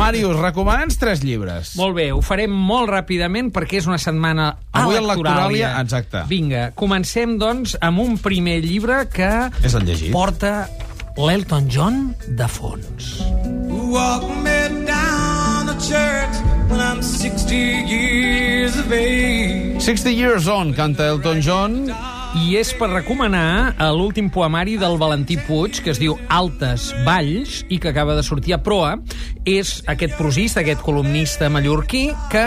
[0.00, 1.74] Màrius, recomana'ns tres llibres.
[1.76, 5.34] Molt bé, ho farem molt ràpidament perquè és una setmana Avui electoràlia.
[5.34, 6.22] Lectoràlia, exacte.
[6.30, 9.28] Vinga, comencem, doncs, amb un primer llibre que
[9.62, 10.10] És el llegit.
[10.14, 10.68] porta
[11.20, 13.18] l'Elton John de fons.
[13.90, 16.40] Walk me down to church
[16.70, 17.54] when I'm 60
[17.90, 19.80] years of age.
[19.84, 21.90] 60 Years On, canta Elton John.
[22.30, 27.64] I és per recomanar eh, l'últim poemari del Valentí Puig, que es diu Altes Valls,
[27.66, 28.92] i que acaba de sortir a proa.
[29.42, 32.44] És aquest prosista, aquest columnista mallorquí, que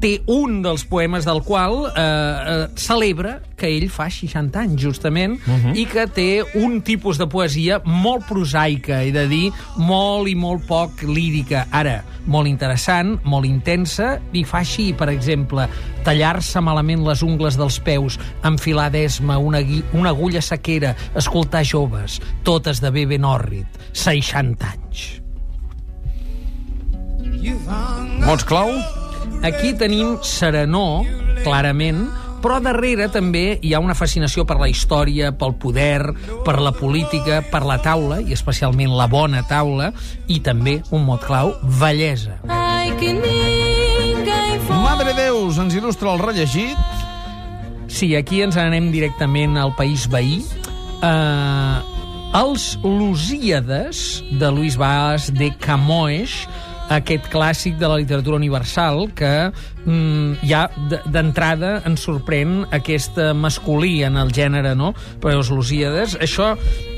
[0.00, 5.38] té un dels poemes del qual eh, eh, celebra que ell fa 60 anys, justament,
[5.46, 5.76] uh -huh.
[5.76, 10.66] i que té un tipus de poesia molt prosaica, he de dir, molt i molt
[10.66, 11.66] poc lírica.
[11.70, 15.68] Ara, molt interessant, molt intensa, i fa així, per exemple,
[16.04, 19.60] tallar-se malament les ungles dels peus, enfilar d'esma una,
[19.92, 25.22] una agulla sequera, escoltar joves, totes de bé ben òrrid, 60 anys.
[28.26, 29.05] Mots clau?
[29.46, 31.06] Aquí tenim serenor,
[31.44, 32.06] clarament,
[32.42, 36.12] però darrere també hi ha una fascinació per la història, pel poder,
[36.46, 39.92] per la política, per la taula, i especialment la bona taula,
[40.28, 42.40] i també, un mot clau, bellesa.
[42.48, 42.66] Ai.
[44.96, 46.78] Madre Deus ens il·lustra el rellegit.
[47.92, 50.38] Sí, aquí ens anem directament al país veí.
[51.04, 51.82] Uh,
[52.38, 56.46] els Lusíades, de Luis Baas de Camões,
[56.92, 59.32] aquest clàssic de la literatura universal que
[59.84, 60.66] mm, ja
[61.12, 64.92] d'entrada ens sorprèn aquest eh, masculí en el gènere, no?
[65.22, 66.54] Però els Lusíades, això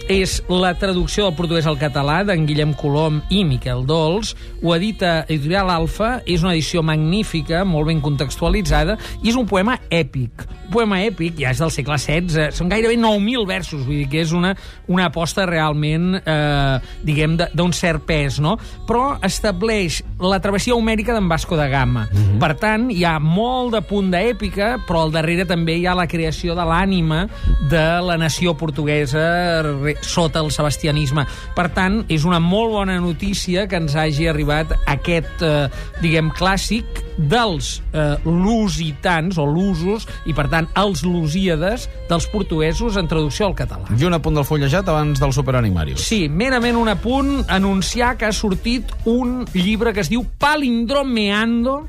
[0.09, 4.35] és la traducció del portuguès al català d'en Guillem Colom i Miquel Dols.
[4.63, 9.77] Ho edita Editorial Alfa, és una edició magnífica, molt ben contextualitzada, i és un poema
[9.93, 10.58] èpic.
[10.73, 14.33] Poema èpic, ja és del segle XVI, són gairebé 9.000 versos, vull dir que és
[14.37, 14.55] una,
[14.89, 18.57] una aposta realment, eh, diguem, de- d'un cert pes, no?
[18.87, 22.07] Però estableix la travessia homèrica d'en Vasco da Gama.
[22.41, 26.07] Per tant, hi ha molt de punt d'èpica, però al darrere també hi ha la
[26.11, 27.29] creació de l'ànima
[27.71, 29.63] de la nació portuguesa
[30.03, 31.25] sota el sebastianisme.
[31.55, 35.69] Per tant, és una molt bona notícia que ens hagi arribat aquest, eh,
[36.03, 36.85] diguem, clàssic
[37.19, 43.55] dels eh, lusitans, o lusos, i per tant, els lusíades dels portuguesos en traducció al
[43.55, 43.87] català.
[43.95, 46.03] I un apunt del fullejat abans del Superanimarius.
[46.03, 51.85] Sí, merament un apunt, anunciar que ha sortit un llibre que es diu Palindromeando,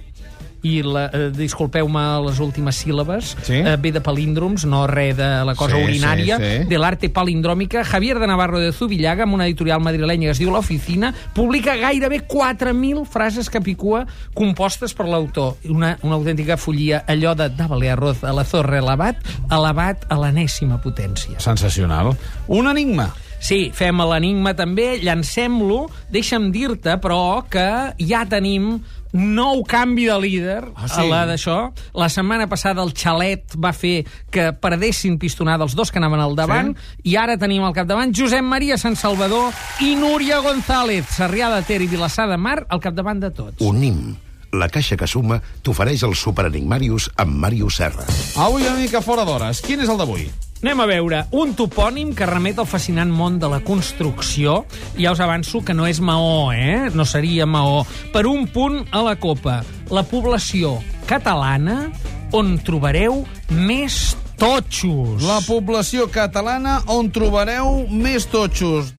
[0.64, 3.54] i la, eh, disculpeu-me les últimes síl·labes, Sí.
[3.56, 6.66] eh, ve de palíndroms, no res de la cosa Sí, urinària, sí, sí.
[6.70, 7.84] de l'arte palindròmica.
[7.86, 12.26] Javier de Navarro de Zubillaga, amb una editorial madrilenya que es diu L'Oficina, publica gairebé
[12.28, 15.56] 4.000 frases capicua compostes per l'autor.
[15.70, 19.18] Una, una autèntica follia, allò de Dávale arroz a la zorra elevat,
[19.52, 21.40] elevat a l'enèsima potència.
[21.40, 22.16] Sensacional.
[22.48, 23.10] Un enigma.
[23.40, 25.86] Sí, fem l'enigma també, llancem-lo.
[26.12, 28.82] Deixa'm dir-te, però, que ja tenim
[29.14, 31.00] nou canvi de líder Ah, sí?
[31.02, 31.72] a la d'això.
[31.98, 36.36] La setmana passada el xalet va fer que perdessin pistonada els dos que anaven al
[36.38, 41.62] davant i ara tenim al capdavant Josep Maria Sant Salvador i Núria González, Sarrià de
[41.66, 43.62] Ter i Vilassar de Mar al capdavant de tots.
[43.66, 44.16] Unim,
[44.54, 48.06] la caixa que suma, t'ofereix el Superenigmarius amb Màrius Serra.
[48.38, 49.62] Avui una mica fora d'hores.
[49.66, 50.30] Quin és el d'avui?
[50.60, 54.58] Anem a veure, un topònim que remet al fascinant món de la construcció.
[55.00, 56.90] Ja us avanço que no és Maó, eh?
[56.92, 57.86] No seria Maó.
[58.12, 59.62] Per un punt a la copa.
[59.88, 60.76] La població
[61.08, 61.86] catalana
[62.36, 63.22] on trobareu
[63.56, 65.24] més totxos.
[65.24, 68.92] La població catalana on trobareu més totxos.